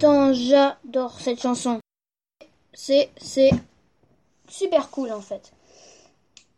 Putain, 0.00 0.32
j'adore 0.32 1.20
cette 1.20 1.42
chanson. 1.42 1.78
C'est, 2.72 3.10
c'est 3.18 3.50
super 4.48 4.88
cool 4.88 5.12
en 5.12 5.20
fait. 5.20 5.52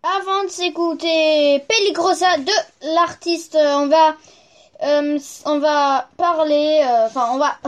Avant 0.05 0.45
de 0.45 0.49
s'écouter 0.49 1.59
Peligrosa 1.69 2.37
de 2.37 2.53
l'artiste, 2.95 3.57
euh, 3.57 3.75
on 3.79 3.89
va, 3.89 4.17
euh, 4.85 5.19
on 5.45 5.59
va 5.59 6.09
parler, 6.17 6.85
euh, 6.85 7.07
enfin 7.07 7.31
on 7.33 7.39
va, 7.39 7.59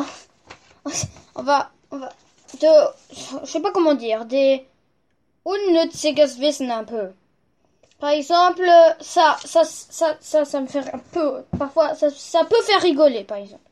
on 1.34 1.42
va, 1.42 1.72
on 1.90 1.96
va, 1.96 2.12
de, 2.60 3.40
je 3.44 3.50
sais 3.50 3.60
pas 3.60 3.72
comment 3.72 3.94
dire, 3.94 4.26
des 4.26 4.64
unnütziges 5.44 6.38
Wissen 6.38 6.70
un 6.70 6.84
peu. 6.84 7.10
Par 7.98 8.10
exemple, 8.10 8.64
ça, 9.00 9.36
ça, 9.44 9.64
ça, 9.64 10.16
ça, 10.20 10.44
ça 10.44 10.60
me 10.60 10.68
fait 10.68 10.88
un 10.94 11.00
peu, 11.10 11.42
parfois, 11.58 11.96
ça, 11.96 12.10
ça 12.10 12.44
peut 12.44 12.62
faire 12.62 12.80
rigoler, 12.80 13.24
par 13.24 13.38
exemple. 13.38 13.68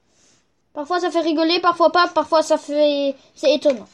Parfois 0.74 1.00
ça 1.00 1.10
fait 1.10 1.20
rigoler, 1.20 1.60
parfois 1.60 1.90
pas, 1.90 2.08
parfois 2.08 2.42
ça 2.42 2.56
fait, 2.56 3.14
c'est 3.34 3.54
étonnant. 3.54 3.86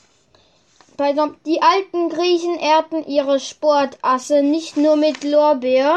Par 0.97 1.07
exemple, 1.07 1.37
die 1.45 1.61
alten 1.61 2.09
Griechen 2.09 2.59
ehrten 2.59 3.05
ihre 3.07 3.39
Sportasse 3.39 4.43
nicht 4.43 4.77
nur 4.77 4.97
mit 4.97 5.23
Lorbeer, 5.23 5.97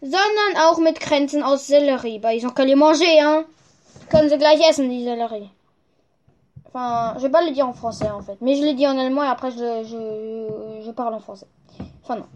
sondern 0.00 0.62
auch 0.66 0.78
mit 0.78 1.00
Kränzen 1.00 1.42
aus 1.42 1.66
Sellerie. 1.66 2.18
Bah, 2.18 2.34
ils 2.34 2.46
ont 2.46 2.50
qu'à 2.50 2.64
les 2.64 2.74
manger, 2.74 3.20
hein. 3.20 3.44
Können 4.10 4.28
sie 4.28 4.38
gleich 4.38 4.60
essen, 4.68 4.88
die 4.88 5.04
Sellerie. 5.04 5.50
Enfin, 6.66 7.14
je 7.16 7.22
vais 7.22 7.30
pas 7.30 7.42
le 7.42 7.52
dire 7.52 7.66
en 7.66 7.72
français, 7.72 8.10
en 8.10 8.22
fait. 8.22 8.36
Mais 8.40 8.56
je 8.56 8.62
l'ai 8.62 8.74
dit 8.74 8.86
en 8.86 8.98
allemand 8.98 9.24
et 9.24 9.28
après 9.28 9.50
je, 9.50 9.84
je, 9.84 10.84
je 10.84 10.90
parle 10.90 11.14
en 11.14 11.20
français. 11.20 11.46
Enfin, 12.02 12.16
non. 12.16 12.26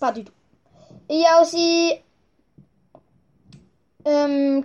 Pas 0.00 0.12
du 0.12 0.24
tout. 0.24 0.32
Il 1.10 1.20
y 1.20 1.26
a 1.26 1.42
aussi, 1.42 1.92
euh, 4.06 4.62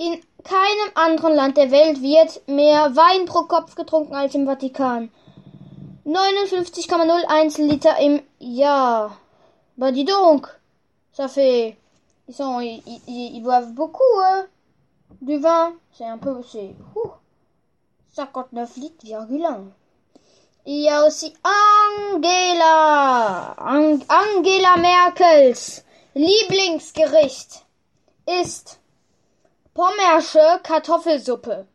in 0.00 0.14
keinem 0.44 0.90
anderen 0.94 1.34
Land 1.34 1.56
der 1.56 1.70
Welt 1.70 2.02
wird 2.02 2.46
mehr 2.48 2.94
Wein 2.96 3.26
pro 3.26 3.42
Kopf 3.42 3.74
getrunken 3.74 4.14
als 4.14 4.34
im 4.34 4.46
Vatikan. 4.46 5.10
59,01 6.04 7.62
Liter 7.62 7.98
im 7.98 8.22
Jahr. 8.38 9.16
Bah 9.76 9.92
dis 9.92 10.04
donc, 10.04 10.48
ça 11.12 11.28
fait... 11.28 11.76
Ils, 12.28 12.34
sont, 12.34 12.60
ils, 12.60 12.82
ils, 12.86 13.36
ils 13.36 13.42
boivent 13.42 13.72
beaucoup, 13.72 14.02
hein, 14.24 14.46
du 15.20 15.38
vin. 15.38 15.72
C'est 15.92 16.06
un 16.06 16.18
peu... 16.18 16.42
C'est... 16.50 16.74
59 18.14 18.76
litres, 18.76 19.04
virgule 19.04 19.44
1. 19.44 19.64
Il 20.66 20.82
y 20.82 20.88
a 20.88 21.04
aussi 21.04 21.34
Angela. 22.12 23.54
Ang 23.58 24.04
Angela 24.08 24.76
Merkels 24.76 25.82
Lieblingsgericht 26.14 27.64
ist 28.26 28.78
Pommersche 29.74 30.62
Kartoffelsuppe. 30.62 31.66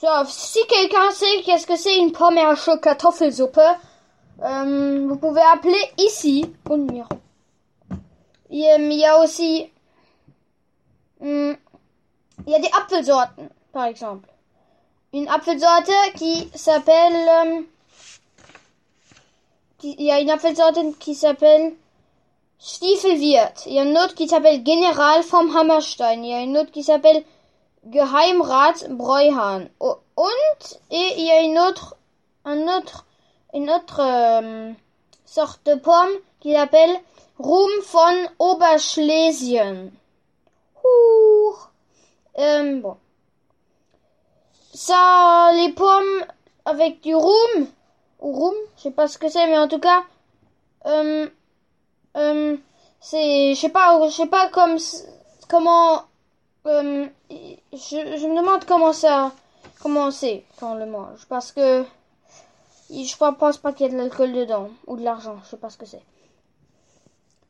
So, 0.00 0.06
si 0.26 0.60
quelqu'un 0.66 1.10
sait 1.10 1.42
qu'est-ce 1.44 1.66
que 1.66 1.76
c'est 1.76 1.98
une 1.98 2.12
Pommersche 2.12 2.70
Kartoffelsuppe, 2.80 3.60
euh, 4.42 5.06
vous 5.08 5.16
pouvez 5.16 5.42
appeler 5.52 5.80
ici 5.98 6.50
au 6.68 6.76
numéro. 6.76 7.08
Il 8.50 8.92
y 8.92 9.04
a 9.04 9.20
aussi, 9.20 9.70
hum, 11.20 11.56
il 12.46 12.52
y 12.52 12.54
a 12.54 12.58
des 12.58 12.70
Apfelsorten, 12.76 13.48
par 13.72 13.84
exemple. 13.84 14.28
Une 15.12 15.28
Apfelsorte 15.28 15.90
qui 16.16 16.50
s'appelle, 16.54 17.28
euh, 17.28 17.62
il 19.82 20.02
y 20.02 20.10
a 20.10 20.20
une 20.20 20.30
Apfelsorte 20.30 20.78
qui 20.98 21.14
s'appelle 21.14 21.74
Stiefelwirt. 22.60 23.64
Il 23.66 23.72
y 23.72 23.78
a 23.78 23.84
une 23.84 23.96
autre 23.96 24.14
qui 24.14 24.28
s'appelle 24.28 24.64
Général 24.64 25.22
vom 25.22 25.56
Hammerstein. 25.56 26.22
Il 26.22 26.30
y 26.30 26.34
a 26.34 26.42
une 26.42 26.58
autre 26.58 26.70
qui 26.70 26.82
s'appelle 26.82 27.24
Geheimrat 27.90 28.86
Breuhan. 28.90 29.68
Und 29.80 30.78
et 30.90 31.14
il 31.16 31.24
y 31.24 31.30
a 31.30 31.40
une 31.40 31.58
autre, 31.58 31.96
un 32.44 32.68
autre, 32.68 33.06
une 33.54 33.70
autre 33.70 34.00
euh, 34.00 34.72
sorte 35.24 35.64
de 35.64 35.74
pomme 35.74 36.12
qui 36.40 36.52
s'appelle 36.52 37.00
Ruhm 37.38 37.70
von 37.90 38.28
Oberschlesien. 38.38 39.90
Ouh. 40.84 41.54
Euh, 42.38 42.80
bon. 42.80 42.96
Ça, 44.74 45.50
les 45.54 45.72
pommes 45.72 46.26
avec 46.66 47.00
du 47.00 47.14
rhum, 47.14 47.66
ou 48.20 48.32
rhum, 48.32 48.54
je 48.76 48.82
sais 48.82 48.90
pas 48.90 49.08
ce 49.08 49.16
que 49.16 49.30
c'est, 49.30 49.46
mais 49.46 49.58
en 49.58 49.68
tout 49.68 49.80
cas, 49.80 50.04
euh, 50.86 51.26
euh, 52.16 52.56
c'est, 53.00 53.54
je 53.54 53.60
sais 53.60 53.68
pas, 53.68 54.00
je 54.08 54.12
sais 54.12 54.26
pas 54.26 54.48
comme, 54.48 54.78
comment, 55.48 56.02
euh, 56.66 57.06
je, 57.30 58.26
me 58.26 58.36
demande 58.36 58.64
comment 58.64 58.92
ça, 58.92 59.32
comment 59.82 60.10
c'est 60.10 60.44
quand 60.58 60.72
on 60.72 60.74
le 60.74 60.86
mange, 60.86 61.26
parce 61.28 61.52
que 61.52 61.84
je 62.90 63.16
pense 63.16 63.58
pas 63.58 63.72
qu'il 63.72 63.86
y 63.86 63.88
ait 63.88 63.92
de 63.92 63.98
l'alcool 63.98 64.32
dedans 64.32 64.70
ou 64.86 64.96
de 64.96 65.02
l'argent, 65.02 65.36
je 65.44 65.50
sais 65.50 65.56
pas 65.56 65.70
ce 65.70 65.78
que 65.78 65.86
c'est. 65.86 66.02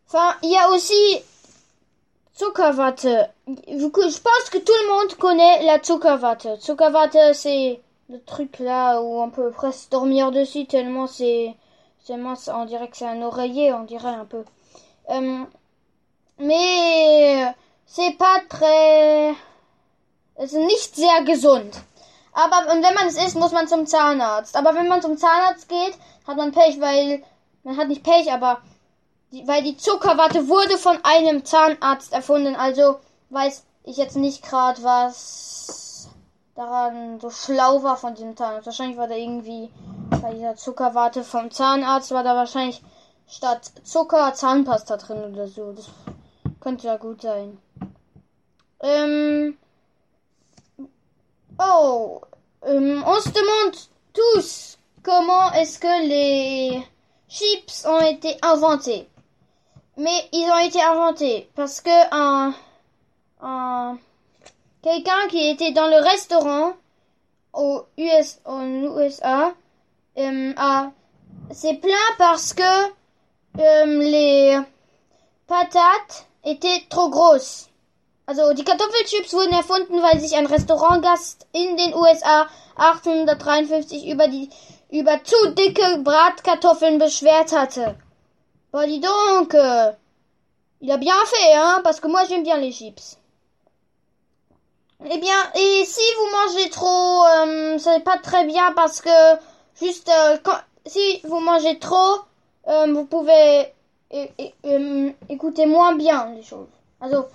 Enfin, 0.07 0.35
il 0.43 0.51
y 0.51 0.57
a 0.57 0.69
aussi 0.71 1.23
Zuckerwatte. 2.37 3.07
Je 3.47 3.87
pense 3.87 4.51
que 4.51 4.59
tout 4.59 4.73
le 4.73 4.89
monde 4.89 5.15
connaît 5.17 5.63
la 5.63 5.81
Zuckerwatte. 5.83 6.61
Zuckerwatte, 6.61 7.35
c'est 7.35 7.81
le 8.09 8.21
truc 8.25 8.59
là 8.59 9.01
où 9.01 9.21
on 9.21 9.31
peut 9.31 9.51
presque 9.51 9.91
dormir 9.91 10.33
dessus 10.33 10.67
tellement 10.67 11.07
c'est 11.07 11.55
tellement 12.11 12.35
on 12.49 12.65
dirait 12.65 12.89
que 12.89 12.97
c'est 12.97 13.07
un 13.07 13.23
oreiller, 13.23 13.73
on 13.73 13.85
dirait 13.85 14.09
un 14.09 14.25
peu. 14.25 14.45
Euh, 15.11 15.45
mais 16.39 17.55
c'est 17.87 18.17
pas 18.19 18.41
très 18.49 19.31
es 20.35 20.53
ist 20.53 20.59
nicht 20.59 20.97
sehr 20.97 21.23
gesund. 21.23 21.73
Aber 22.33 22.73
und 22.73 22.83
wenn 22.83 22.95
man 22.95 23.07
es 23.07 23.17
isst, 23.17 23.37
muss 23.37 23.53
man 23.53 23.69
zum 23.69 23.87
Zahnarzt. 23.87 24.57
Aber 24.57 24.75
wenn 24.75 24.89
man 24.89 25.03
zum 25.03 25.19
Zahnarzt 25.19 25.69
geht, 25.69 25.95
hat 26.27 26.37
man 26.37 26.51
Pech, 26.51 26.81
weil 26.81 27.23
man 27.63 27.77
hat 27.77 27.89
nicht 27.89 28.03
Pech, 28.03 28.33
aber 28.33 28.61
die, 29.31 29.47
weil 29.47 29.63
die 29.63 29.77
Zuckerwatte 29.77 30.49
wurde 30.49 30.79
von 30.79 30.99
einem 31.05 31.45
Zahnarzt 31.45 32.13
erfunden. 32.13 32.57
Also 32.57 32.99
weiß 33.29 33.65
ich 33.85 33.97
jetzt 33.99 34.17
nicht 34.17 34.43
gerade, 34.43 34.83
was 34.83 36.09
daran 36.57 37.21
so 37.21 37.31
schlau 37.31 37.83
war 37.85 37.97
von 37.97 38.15
diesem 38.15 38.37
Zahnarzt. 38.37 38.67
Wahrscheinlich 38.67 38.99
war 38.99 39.07
da 39.07 39.15
irgendwie 39.15 39.71
bei 40.23 40.35
dieser 40.35 40.57
Zuckerwatte 40.57 41.25
vom 41.25 41.51
Zahnarzt 41.51 42.11
war 42.11 42.23
da 42.23 42.35
wahrscheinlich 42.37 42.83
statt 43.29 43.71
Zucker 43.85 44.35
Zahnpasta 44.35 44.97
drin 44.97 45.33
oder 45.33 45.49
so. 45.49 45.73
Das 45.73 45.89
könnte 46.61 46.87
ja 46.87 46.97
gut 46.97 47.23
sein. 47.23 47.59
Ähm. 48.81 49.57
Oh. 51.59 52.21
Ähm, 52.63 53.03
on 53.07 53.21
se 53.23 53.31
demande 53.31 53.77
tous 54.13 54.79
comment 55.03 55.51
est-ce 55.55 55.79
que 55.79 56.09
les 56.09 56.83
chips 57.29 57.87
ont 57.87 58.01
été 58.01 58.37
inventés. 58.43 59.09
Mais 59.97 60.29
ils 60.33 60.51
ont 60.51 60.59
été 60.67 60.81
inventés 60.83 61.51
parce 61.55 61.81
que 61.81 62.15
un, 62.15 62.55
un 63.43 63.99
quelqu'un 64.83 65.29
qui 65.29 65.51
était 65.51 65.73
dans 65.73 65.87
le 65.89 66.03
restaurant 66.03 66.73
aux 67.53 67.85
US, 67.99 68.41
aux 68.45 68.61
USA 68.63 69.53
euh, 70.19 70.53
a 70.57 70.91
s'est 71.53 71.75
plaint 71.75 72.17
parce 72.19 72.53
que 72.53 72.63
euh, 73.59 73.87
les 73.99 74.59
patates 75.47 76.27
étaient 76.45 76.85
trop 76.89 77.09
grosses. 77.11 77.69
Also 78.27 78.53
die 78.53 78.65
Kartoffelchips 78.65 79.33
wurden 79.33 79.53
erfunden, 79.53 80.03
weil 80.03 80.21
sich 80.21 80.37
ein 80.37 80.47
Restaurantgast 80.47 81.47
in 81.53 81.77
den 81.77 81.95
USA 81.95 82.49
1853 82.77 84.09
über 84.09 84.29
die 84.29 84.51
über 84.93 85.23
zu 85.25 85.53
dicke 85.53 85.99
Bratkartoffeln 85.99 86.99
beschwert 86.99 87.53
hatte. 87.53 87.97
Bah 88.73 88.87
dis 88.87 89.01
donc, 89.01 89.55
il 90.81 90.91
a 90.91 90.97
bien 90.97 91.15
fait, 91.27 91.55
hein, 91.55 91.81
parce 91.83 92.01
que 92.01 92.09
moi 92.09 92.25
j'aime 92.29 92.45
bien 92.45 92.57
les 92.57 92.73
chips. 92.73 93.19
Eh 95.05 95.19
bien, 95.19 95.53
et 95.55 95.85
si 95.87 96.03
vous 96.19 96.31
mangez 96.31 96.71
trop, 96.71 97.25
euh, 97.25 97.79
c'est 97.79 98.05
pas 98.05 98.19
très 98.19 98.45
bien 98.45 98.73
parce 98.73 99.01
que 99.01 99.35
juste 99.79 100.09
euh, 100.09 100.39
quand, 100.43 100.59
si 100.87 101.21
vous 101.25 101.41
mangez 101.41 101.79
trop, 101.79 102.21
euh, 102.69 102.93
vous 102.93 103.05
pouvez 103.05 103.73
euh, 104.13 105.13
écouter 105.29 105.67
moins 105.67 105.95
bien 105.95 106.33
les 106.35 106.43
choses. 106.43 106.69
Also, 107.01 107.27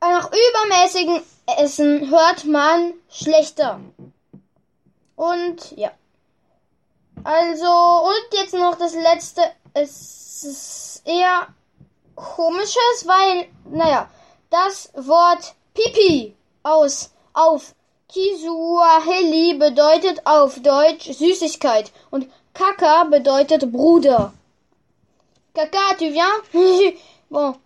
nach 0.00 0.30
übermäßigem 0.30 1.22
Essen 1.58 2.10
hört 2.10 2.44
man 2.44 2.94
schlechter. 3.10 3.80
Und 5.16 5.72
ja. 5.76 5.92
Also, 7.22 7.66
und 7.66 8.38
jetzt 8.38 8.54
noch 8.54 8.76
das 8.76 8.94
letzte. 8.94 9.42
Es 9.72 10.44
ist 10.44 11.02
eher 11.04 11.48
komisches, 12.14 13.06
weil, 13.06 13.48
naja, 13.64 14.08
das 14.50 14.90
Wort 14.94 15.54
Pipi 15.74 16.36
aus 16.62 17.10
auf 17.32 17.74
Kiswahili 18.14 19.54
bedeutet 19.58 20.24
auf 20.24 20.60
Deutsch 20.60 21.10
Süßigkeit 21.10 21.90
und 22.12 22.28
Kaka 22.52 23.02
bedeutet 23.02 23.72
Bruder. 23.72 24.32
Kaka, 25.52 25.96
tu 25.98 26.12
viens? 26.12 26.36
bon. 27.28 27.56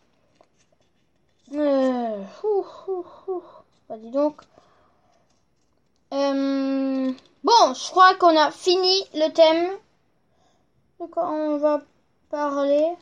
Euh, 1.53 2.25
ouh. 2.43 3.43
Bah, 3.91 3.99
dis 3.99 4.11
donc. 4.11 4.41
bon, 6.11 7.75
je 7.75 7.91
crois 7.91 8.15
qu'on 8.15 8.35
a 8.35 8.50
fini 8.50 9.05
le 9.12 9.29
thème 9.29 9.77
de 10.99 11.06
quoi 11.09 11.29
on 11.29 11.59
va 11.59 11.83
parler. 12.31 12.97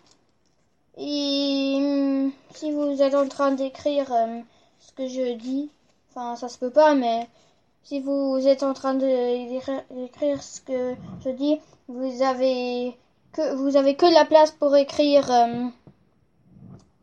Et 0.97 1.77
hum, 1.79 2.33
si 2.57 2.73
vous 2.73 3.01
êtes 3.01 3.15
en 3.15 3.29
train 3.29 3.53
d'écrire 3.53 4.11
hum, 4.11 4.43
ce 4.81 4.91
que 4.95 5.07
je 5.07 5.35
dis, 5.35 5.71
enfin 6.17 6.37
ça 6.37 6.49
se 6.49 6.59
peut 6.59 6.71
pas, 6.71 6.95
mais 6.95 7.29
si 7.83 8.01
vous 8.01 8.41
êtes 8.47 8.63
en 8.63 8.73
train 8.73 8.95
d'écrire 8.95 10.43
ce 10.43 10.61
que 10.61 10.95
je 11.25 11.31
dis, 11.31 11.61
vous 11.89 12.23
avez 12.23 12.97
que 13.33 13.55
vous 13.55 13.77
avez 13.77 13.97
que 13.97 14.07
la 14.07 14.25
place 14.25 14.51
pour 14.51 14.75
écrire 14.77 15.31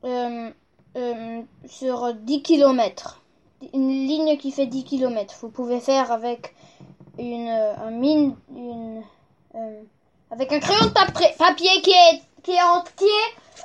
hum, 0.04 0.64
sur 1.66 2.14
10 2.14 2.42
km. 2.42 3.22
Une 3.74 3.90
ligne 3.90 4.38
qui 4.38 4.52
fait 4.52 4.66
10 4.66 4.84
km. 4.84 5.36
Vous 5.42 5.50
pouvez 5.50 5.80
faire 5.80 6.12
avec 6.12 6.54
une 7.18 7.48
un 7.48 7.92
mine 7.92 8.36
une 8.56 9.04
avec 10.32 10.52
un 10.52 10.60
crayon 10.60 10.86
de 10.86 11.38
papier 11.38 11.82
qui 11.82 11.92
est 11.92 12.22
qui 12.42 12.52
est 12.52 12.64
entier 12.64 13.08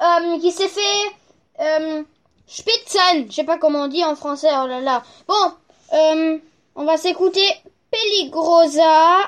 euh, 0.03 0.39
qui 0.39 0.53
s'est 0.53 0.69
fait 0.69 1.17
euh, 1.61 2.05
Spitzen, 2.49 3.27
je 3.29 3.35
sais 3.35 3.45
pas 3.45 3.59
comment 3.59 3.85
on 3.85 3.89
dit 3.89 4.03
en 4.03 4.17
français, 4.17 4.49
oh 4.51 4.67
là 4.67 4.81
là. 4.81 5.03
Bon, 5.29 5.53
euh, 5.93 6.39
on 6.75 6.85
va 6.85 6.97
s'écouter 6.97 7.47
Peligrosa. 7.91 9.19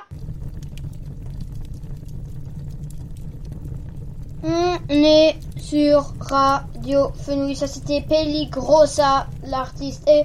On 4.43 4.79
est 4.89 5.37
sur 5.61 6.15
Radio 6.19 7.11
Fenouil, 7.27 7.55
ça 7.55 7.67
c'était 7.67 8.01
Peligrosa, 8.01 9.27
l'artiste 9.45 10.09
et 10.09 10.25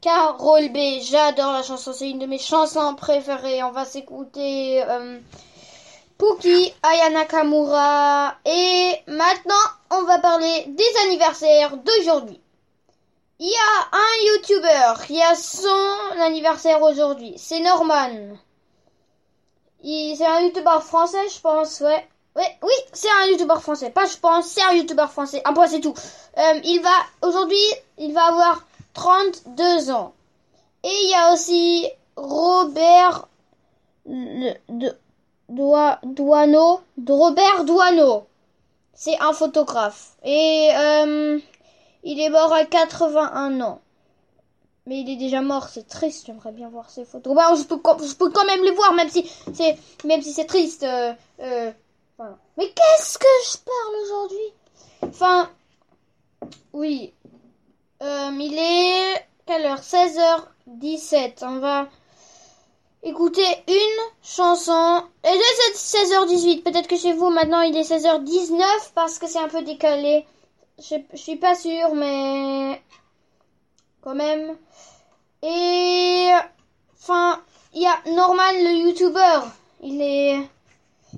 Carole 0.00 0.68
B. 0.68 1.02
J'adore 1.02 1.52
la 1.52 1.64
chanson, 1.64 1.92
c'est 1.92 2.08
une 2.08 2.20
de 2.20 2.26
mes 2.26 2.38
chansons 2.38 2.94
préférées. 2.94 3.64
On 3.64 3.72
va 3.72 3.84
s'écouter 3.84 4.84
euh, 4.84 5.18
Puki, 6.18 6.72
Ayana 6.82 7.24
Kamura. 7.24 8.36
Et 8.44 8.92
maintenant, 9.06 9.54
on 9.90 10.02
va 10.04 10.18
parler 10.18 10.64
des 10.68 11.00
anniversaires 11.06 11.76
d'aujourd'hui. 11.76 12.40
Il 13.38 13.46
y 13.46 13.54
a 13.54 13.96
un 13.96 14.26
YouTuber 14.26 15.06
qui 15.06 15.20
a 15.22 15.34
son 15.34 16.20
anniversaire 16.20 16.80
aujourd'hui. 16.80 17.34
C'est 17.36 17.60
Norman. 17.60 18.36
C'est 19.82 20.26
un 20.26 20.40
YouTuber 20.40 20.80
français, 20.80 21.28
je 21.34 21.40
pense, 21.40 21.80
ouais. 21.80 22.08
Oui, 22.36 22.72
c'est 22.92 23.08
un 23.22 23.30
YouTuber 23.30 23.60
français. 23.60 23.90
Pas 23.90 24.06
je 24.06 24.16
pense, 24.16 24.46
c'est 24.46 24.62
un 24.62 24.72
YouTuber 24.72 25.06
français. 25.10 25.42
Un 25.44 25.52
point, 25.52 25.68
c'est 25.68 25.80
tout. 25.80 25.94
Euh, 26.38 26.60
il 26.64 26.80
va, 26.82 27.28
aujourd'hui, 27.28 27.56
il 27.98 28.12
va 28.12 28.26
avoir 28.26 28.66
32 28.94 29.90
ans. 29.90 30.14
Et 30.82 30.88
il 30.88 31.10
y 31.10 31.14
a 31.14 31.32
aussi 31.32 31.88
Robert 32.16 33.28
Douaneau, 35.48 36.80
Robert 37.08 37.64
Douaneau. 37.64 38.26
C'est 38.94 39.18
un 39.20 39.32
photographe. 39.32 40.16
Et 40.24 40.70
euh, 40.74 41.38
il 42.02 42.20
est 42.20 42.30
mort 42.30 42.52
à 42.52 42.64
81 42.64 43.60
ans. 43.60 43.80
Mais 44.86 45.00
il 45.00 45.10
est 45.10 45.16
déjà 45.16 45.42
mort, 45.42 45.68
c'est 45.68 45.88
triste, 45.88 46.26
j'aimerais 46.26 46.52
bien 46.52 46.68
voir 46.68 46.90
ses 46.90 47.04
photos. 47.04 47.34
Bah, 47.34 47.52
je, 47.56 47.64
peux, 47.64 47.78
quand 48.30 48.44
même 48.44 48.62
les 48.62 48.70
voir, 48.70 48.92
même 48.94 49.08
si 49.08 49.28
c'est 49.52 49.76
même 50.04 50.22
si 50.22 50.32
c'est 50.32 50.44
triste. 50.44 50.84
Euh, 50.84 51.12
euh, 51.40 51.72
Mais 52.56 52.70
qu'est-ce 52.70 53.18
que 53.18 53.26
je 53.50 53.58
parle 53.58 54.02
aujourd'hui? 54.04 54.52
Enfin, 55.02 55.50
oui. 56.72 57.12
il 58.00 58.54
est... 58.58 59.26
Quelle 59.46 59.66
heure? 59.66 59.80
16h17. 59.80 61.44
On 61.44 61.58
va 61.58 61.88
écouter 63.02 63.46
une 63.68 64.02
chanson. 64.22 65.02
Et 65.24 65.38
c'est 65.74 65.98
16h18. 65.98 66.62
Peut-être 66.62 66.88
que 66.88 66.96
chez 66.96 67.12
vous, 67.12 67.30
maintenant, 67.30 67.60
il 67.60 67.76
est 67.76 67.90
16h19 67.90 68.62
parce 68.94 69.18
que 69.18 69.26
c'est 69.26 69.38
un 69.38 69.48
peu 69.48 69.62
décalé. 69.62 70.24
Je, 70.78 70.96
suis 71.14 71.36
pas 71.36 71.54
sûre, 71.54 71.94
mais 71.94 72.82
quand 74.02 74.14
même. 74.14 74.56
Et 75.42 76.30
enfin, 77.00 77.40
il 77.74 77.82
y 77.82 77.86
a 77.86 77.96
Norman 78.14 78.52
le 78.52 78.86
YouTuber. 78.86 79.40
Il 79.82 80.00
est, 80.02 80.40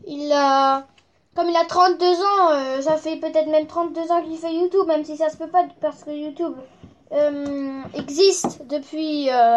il 0.07 0.33
a, 0.33 0.87
comme 1.35 1.49
il 1.49 1.57
a 1.57 1.65
32 1.65 2.05
ans, 2.05 2.51
euh, 2.51 2.81
ça 2.83 2.97
fait 2.97 3.17
peut-être 3.17 3.49
même 3.49 3.67
32 3.67 4.11
ans 4.11 4.23
qu'il 4.23 4.37
fait 4.37 4.55
YouTube, 4.55 4.87
même 4.87 5.05
si 5.05 5.17
ça 5.17 5.31
se 5.31 5.37
peut 5.37 5.49
pas 5.49 5.67
parce 5.81 6.05
que 6.05 6.11
YouTube 6.11 6.55
euh, 7.13 7.81
existe 7.95 8.67
depuis 8.67 9.31
euh, 9.31 9.57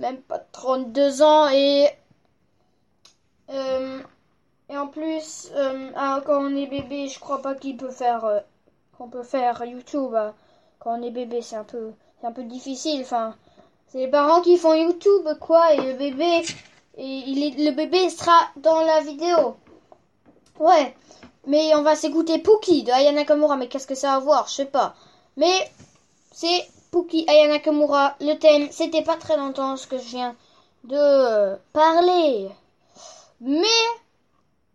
même 0.00 0.16
pas 0.22 0.38
32 0.38 1.22
ans 1.22 1.48
et 1.50 1.88
euh, 3.50 4.00
et 4.68 4.76
en 4.76 4.86
plus 4.86 5.50
euh, 5.54 5.90
ah, 5.94 6.22
quand 6.24 6.42
on 6.42 6.56
est 6.56 6.66
bébé 6.66 7.08
je 7.08 7.20
crois 7.20 7.42
pas 7.42 7.54
qu'il 7.54 7.76
peut 7.76 7.90
faire 7.90 8.24
euh, 8.24 8.40
qu'on 8.96 9.08
peut 9.08 9.22
faire 9.22 9.62
YouTube 9.64 10.14
hein. 10.14 10.34
quand 10.78 10.98
on 10.98 11.02
est 11.02 11.10
bébé 11.10 11.42
c'est 11.42 11.56
un 11.56 11.64
peu 11.64 11.92
c'est 12.20 12.26
un 12.26 12.32
peu 12.32 12.44
difficile 12.44 13.02
enfin 13.02 13.36
c'est 13.88 13.98
les 13.98 14.08
parents 14.08 14.40
qui 14.40 14.56
font 14.56 14.72
YouTube 14.72 15.28
quoi 15.38 15.74
et 15.74 15.80
le 15.80 15.98
bébé 15.98 16.42
et 16.96 17.04
il 17.04 17.42
est, 17.44 17.70
le 17.70 17.74
bébé 17.74 18.08
sera 18.10 18.38
dans 18.56 18.80
la 18.80 19.00
vidéo. 19.00 19.56
Ouais 20.58 20.94
mais 21.46 21.74
on 21.74 21.82
va 21.82 21.94
s'écouter 21.94 22.38
Pookie 22.38 22.84
de 22.84 22.90
Ayana 22.90 23.24
Kamura 23.24 23.56
mais 23.56 23.68
qu'est-ce 23.68 23.86
que 23.86 23.94
ça 23.94 24.14
a 24.14 24.16
à 24.16 24.20
voir? 24.20 24.48
Je 24.48 24.54
sais 24.54 24.66
pas. 24.66 24.94
Mais 25.36 25.70
c'est 26.32 26.69
Puki 27.10 27.24
Ayana 27.28 27.58
Kamura. 27.58 28.14
Le 28.20 28.34
thème, 28.34 28.68
c'était 28.70 29.02
pas 29.02 29.16
très 29.16 29.36
longtemps 29.36 29.76
ce 29.76 29.86
que 29.86 29.98
je 29.98 30.04
viens 30.04 30.36
de 30.84 31.56
parler. 31.72 32.48
Mais, 33.40 33.66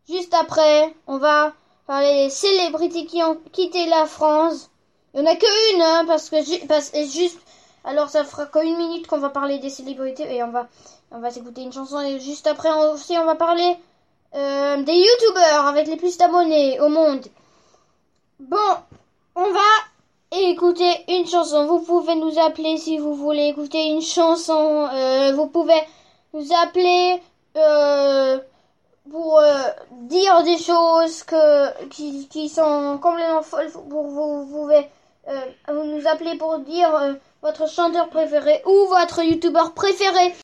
juste 0.10 0.34
après, 0.34 0.94
on 1.08 1.18
va 1.18 1.54
parler 1.88 2.26
des 2.26 2.30
célébrités 2.30 3.06
qui 3.06 3.24
ont 3.24 3.38
quitté 3.54 3.86
la 3.88 4.06
France. 4.06 4.70
Il 5.14 5.22
n'y 5.22 5.28
en 5.28 5.32
a 5.32 5.36
que 5.36 5.76
une, 5.76 5.82
hein, 5.82 6.04
parce 6.06 6.30
que 6.30 6.66
parce, 6.68 6.92
juste, 7.08 7.40
alors 7.86 8.10
ça 8.10 8.26
fera 8.26 8.48
qu'une 8.48 8.76
minute 8.76 9.08
qu'on 9.08 9.20
va 9.20 9.30
parler 9.30 9.60
des 9.60 9.70
célébrités 9.70 10.36
et 10.36 10.44
on 10.44 10.50
va, 10.50 10.68
on 11.12 11.20
va 11.20 11.30
une 11.58 11.72
chanson 11.72 12.02
et 12.02 12.20
juste 12.20 12.48
après 12.48 12.70
aussi 12.92 13.18
on 13.18 13.26
va 13.26 13.36
parler 13.36 13.78
euh, 14.34 14.84
des 14.84 14.94
youtubeurs 14.94 15.68
avec 15.68 15.88
les 15.88 15.96
plus 15.96 16.18
d'abonnés 16.18 16.82
au 16.82 16.90
monde. 16.90 17.26
Bon, 18.40 18.58
on 19.36 19.52
va 19.52 19.62
écouter 20.44 21.06
une 21.10 21.26
chanson. 21.28 21.66
Vous 21.66 21.80
pouvez 21.80 22.16
nous 22.16 22.40
appeler 22.40 22.78
si 22.78 22.98
vous 22.98 23.16
voulez 23.16 23.48
écouter 23.48 23.88
une 23.88 24.02
chanson. 24.02 24.88
Euh, 24.94 25.34
vous 25.34 25.48
pouvez 25.48 25.82
nous 26.34 26.48
appeler 26.64 27.22
euh, 27.58 28.40
pour 29.10 29.40
euh, 29.40 29.64
dire 30.04 30.44
des 30.44 30.58
choses 30.58 31.24
que 31.24 31.88
qui, 31.90 32.50
sont 32.50 33.00
complètement 33.02 33.42
folles. 33.42 33.72
Pour 33.72 34.08
vous, 34.08 34.46
vous 34.46 34.62
pouvez 34.62 34.88
nous 35.74 36.08
appeler 36.08 36.38
pour 36.38 36.60
dire 36.60 37.18
votre 37.42 37.68
chanteur 37.68 38.10
préféré 38.10 38.62
ou 38.66 38.88
votre 38.88 39.24
youtubeur 39.24 39.74
préféré. 39.74 40.34